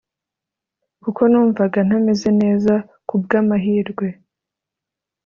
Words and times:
kuko 1.03 1.21
numvaga 1.31 1.79
ntameze 1.87 2.29
neza 2.41 2.73
Ku 3.07 3.15
bw’amahirwe, 3.23 4.07